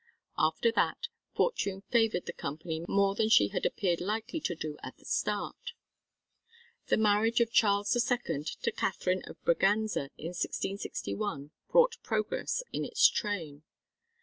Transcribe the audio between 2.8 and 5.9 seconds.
more than she had appeared likely to do at the start.